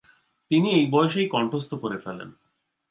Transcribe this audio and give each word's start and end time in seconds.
তিনি 0.51 0.67
এই 0.71 0.85
বয়সেই 0.91 1.27
কণ্ঠস্থ 1.27 1.71
করে 1.73 1.97
ফেলেন। 1.97 2.29